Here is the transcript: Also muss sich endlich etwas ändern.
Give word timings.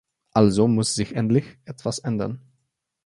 Also 0.33 0.67
muss 0.67 0.95
sich 0.95 1.15
endlich 1.15 1.59
etwas 1.65 1.99
ändern. 1.99 2.41